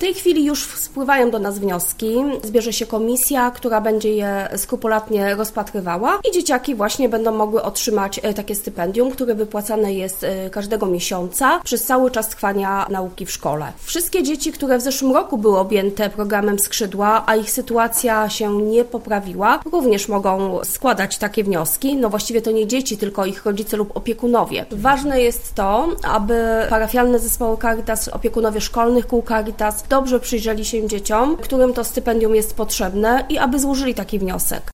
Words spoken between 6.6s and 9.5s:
właśnie będą mogły otrzymać e, takie stypendium, które